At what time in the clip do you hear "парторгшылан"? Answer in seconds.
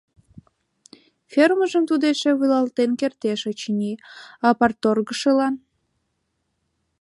4.59-5.55